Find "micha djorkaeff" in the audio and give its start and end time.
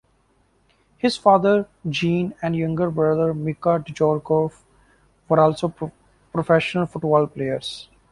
3.35-4.63